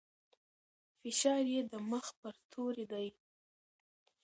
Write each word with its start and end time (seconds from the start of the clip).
فشار 0.99 1.43
يې 1.53 1.61
د 1.71 1.73
مخ 1.89 2.05
پر 2.19 2.35
توري 2.51 2.85
دی. 2.91 3.07